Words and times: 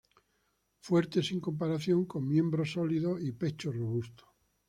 Fuerte 0.79 1.21
sin 1.21 1.39
comparación, 1.47 2.05
con 2.07 2.27
miembros 2.27 2.71
sólidos 2.71 3.21
y 3.21 3.33
pecho 3.33 3.71
robusto. 3.71 4.23